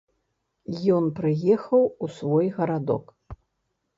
Ён 0.95 1.05
прыехаў 1.19 1.83
у 2.07 2.11
свой 2.17 2.49
гарадок. 2.57 3.05